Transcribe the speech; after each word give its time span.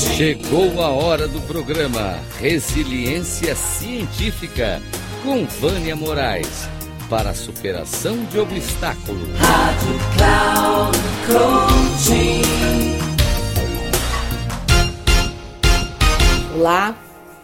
Chegou 0.00 0.80
a 0.80 0.88
hora 0.88 1.28
do 1.28 1.42
programa 1.42 2.18
Resiliência 2.38 3.54
Científica 3.54 4.80
com 5.22 5.44
Vânia 5.44 5.94
Moraes 5.94 6.66
para 7.10 7.28
a 7.28 7.34
superação 7.34 8.24
de 8.24 8.38
obstáculos. 8.38 9.28
Rádio 9.36 9.98
Cloud 10.16 10.98
Coaching. 11.26 12.40
Olá, 16.56 16.96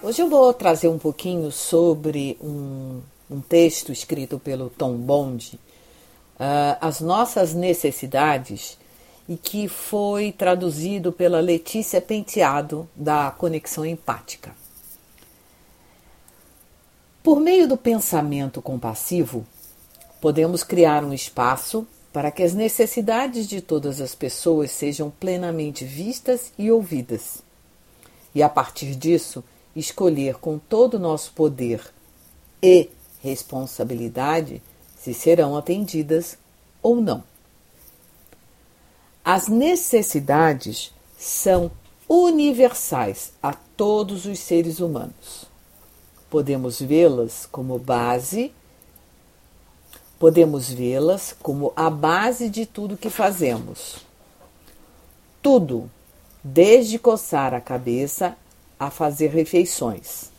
hoje 0.02 0.22
eu 0.22 0.30
vou 0.30 0.54
trazer 0.54 0.88
um 0.88 0.98
pouquinho 0.98 1.52
sobre 1.52 2.38
um, 2.40 3.02
um 3.30 3.38
texto 3.38 3.92
escrito 3.92 4.38
pelo 4.38 4.70
Tom 4.70 4.94
Bond, 4.94 5.60
uh, 6.40 6.78
As 6.80 7.02
Nossas 7.02 7.52
Necessidades 7.52 8.78
e 9.28 9.36
que 9.36 9.68
foi 9.68 10.32
traduzido 10.32 11.12
pela 11.12 11.40
Letícia 11.40 12.00
Penteado, 12.00 12.88
da 12.94 13.30
Conexão 13.30 13.84
Empática. 13.84 14.54
Por 17.22 17.40
meio 17.40 17.66
do 17.66 17.76
pensamento 17.76 18.62
compassivo, 18.62 19.44
podemos 20.20 20.62
criar 20.62 21.02
um 21.02 21.12
espaço 21.12 21.86
para 22.12 22.30
que 22.30 22.42
as 22.42 22.54
necessidades 22.54 23.46
de 23.46 23.60
todas 23.60 24.00
as 24.00 24.14
pessoas 24.14 24.70
sejam 24.70 25.10
plenamente 25.10 25.84
vistas 25.84 26.52
e 26.56 26.70
ouvidas. 26.70 27.42
E 28.34 28.42
a 28.42 28.48
partir 28.48 28.94
disso, 28.94 29.42
escolher 29.74 30.36
com 30.36 30.58
todo 30.58 30.94
o 30.94 31.00
nosso 31.00 31.32
poder 31.32 31.82
e 32.62 32.88
responsabilidade 33.22 34.62
se 34.96 35.12
serão 35.12 35.56
atendidas 35.56 36.38
ou 36.82 37.00
não. 37.00 37.22
As 39.28 39.48
necessidades 39.48 40.94
são 41.18 41.68
universais 42.08 43.32
a 43.42 43.52
todos 43.52 44.24
os 44.24 44.38
seres 44.38 44.78
humanos. 44.78 45.46
Podemos 46.30 46.80
vê-las 46.80 47.44
como 47.44 47.76
base, 47.76 48.54
podemos 50.16 50.70
vê-las 50.70 51.34
como 51.42 51.72
a 51.74 51.90
base 51.90 52.48
de 52.48 52.66
tudo 52.66 52.96
que 52.96 53.10
fazemos. 53.10 53.96
Tudo, 55.42 55.90
desde 56.44 56.96
coçar 56.96 57.52
a 57.52 57.60
cabeça 57.60 58.36
a 58.78 58.90
fazer 58.90 59.30
refeições, 59.30 60.30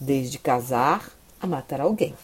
desde 0.00 0.38
casar 0.38 1.12
a 1.38 1.46
matar 1.46 1.82
alguém. 1.82 2.14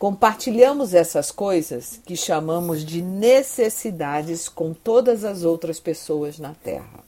Compartilhamos 0.00 0.94
essas 0.94 1.30
coisas 1.30 2.00
que 2.06 2.16
chamamos 2.16 2.86
de 2.86 3.02
necessidades 3.02 4.48
com 4.48 4.72
todas 4.72 5.26
as 5.26 5.44
outras 5.44 5.78
pessoas 5.78 6.38
na 6.38 6.54
Terra. 6.54 7.04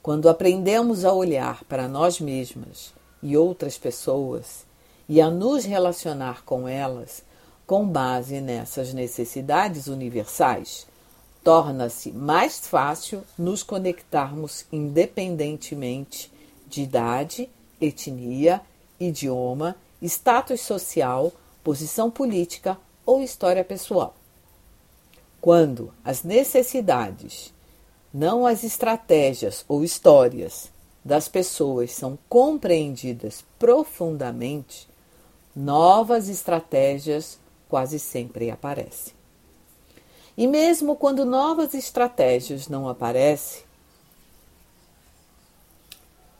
Quando 0.00 0.28
aprendemos 0.28 1.04
a 1.04 1.12
olhar 1.12 1.64
para 1.64 1.88
nós 1.88 2.20
mesmas 2.20 2.94
e 3.20 3.36
outras 3.36 3.76
pessoas 3.76 4.64
e 5.08 5.20
a 5.20 5.28
nos 5.28 5.64
relacionar 5.64 6.44
com 6.44 6.68
elas 6.68 7.24
com 7.66 7.84
base 7.84 8.40
nessas 8.40 8.94
necessidades 8.94 9.88
universais, 9.88 10.86
torna-se 11.42 12.12
mais 12.12 12.68
fácil 12.68 13.24
nos 13.36 13.64
conectarmos 13.64 14.64
independentemente 14.70 16.32
de 16.68 16.82
idade, 16.82 17.50
etnia, 17.80 18.60
idioma 19.00 19.74
status 20.02 20.60
social, 20.60 21.32
posição 21.64 22.10
política 22.10 22.78
ou 23.04 23.22
história 23.22 23.64
pessoal. 23.64 24.14
Quando 25.40 25.92
as 26.04 26.22
necessidades, 26.22 27.52
não 28.12 28.46
as 28.46 28.64
estratégias 28.64 29.64
ou 29.68 29.84
histórias 29.84 30.70
das 31.04 31.28
pessoas 31.28 31.92
são 31.92 32.18
compreendidas 32.28 33.44
profundamente, 33.58 34.88
novas 35.54 36.28
estratégias 36.28 37.38
quase 37.68 37.98
sempre 37.98 38.50
aparecem. 38.50 39.14
E 40.36 40.46
mesmo 40.46 40.96
quando 40.96 41.24
novas 41.24 41.74
estratégias 41.74 42.68
não 42.68 42.88
aparecem, 42.88 43.65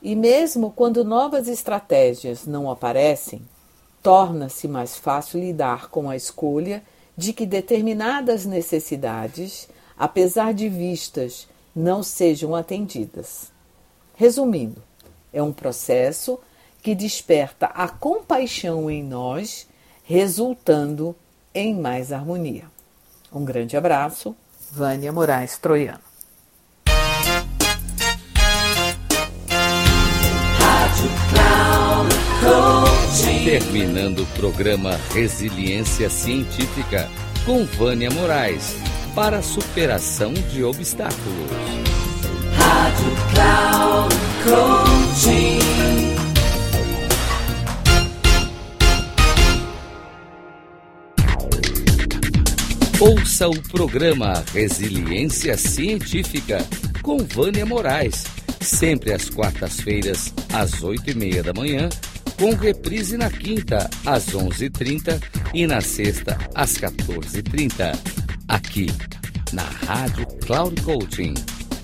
e 0.06 0.14
mesmo 0.14 0.70
quando 0.70 1.04
novas 1.04 1.48
estratégias 1.48 2.46
não 2.46 2.70
aparecem, 2.70 3.42
torna-se 4.00 4.68
mais 4.68 4.96
fácil 4.96 5.40
lidar 5.40 5.88
com 5.88 6.08
a 6.08 6.14
escolha 6.14 6.80
de 7.16 7.32
que 7.32 7.44
determinadas 7.44 8.46
necessidades, 8.46 9.68
apesar 9.98 10.54
de 10.54 10.68
vistas, 10.68 11.48
não 11.74 12.04
sejam 12.04 12.54
atendidas. 12.54 13.50
Resumindo, 14.14 14.80
é 15.32 15.42
um 15.42 15.52
processo 15.52 16.38
que 16.80 16.94
desperta 16.94 17.66
a 17.66 17.88
compaixão 17.88 18.88
em 18.88 19.02
nós, 19.02 19.66
resultando 20.04 21.16
em 21.52 21.74
mais 21.74 22.12
harmonia. 22.12 22.66
Um 23.32 23.44
grande 23.44 23.76
abraço, 23.76 24.36
Vânia 24.70 25.12
Moraes 25.12 25.58
Troiano. 25.58 25.98
Terminando 33.46 34.24
o 34.24 34.26
programa 34.36 34.98
Resiliência 35.14 36.10
Científica 36.10 37.08
com 37.44 37.64
Vânia 37.64 38.10
Moraes 38.10 38.74
para 39.14 39.40
superação 39.40 40.34
de 40.34 40.64
obstáculos. 40.64 41.48
Rádio 42.56 43.12
Cloud 43.32 44.14
Coaching. 44.42 45.60
Ouça 52.98 53.48
o 53.48 53.62
programa 53.68 54.42
Resiliência 54.52 55.56
Científica 55.56 56.66
com 57.00 57.18
Vânia 57.18 57.64
Moraes, 57.64 58.24
sempre 58.60 59.12
às 59.12 59.30
quartas-feiras, 59.30 60.34
às 60.52 60.82
oito 60.82 61.08
e 61.08 61.14
meia 61.14 61.44
da 61.44 61.52
manhã 61.52 61.88
com 62.38 62.54
reprise 62.54 63.16
na 63.16 63.30
quinta, 63.30 63.88
às 64.04 64.26
11h30 64.26 65.18
e 65.54 65.66
na 65.66 65.80
sexta, 65.80 66.36
às 66.54 66.76
14h30. 66.78 67.98
Aqui, 68.48 68.86
na 69.52 69.62
Rádio 69.62 70.26
Cloud 70.44 70.80
Coaching. 70.82 71.32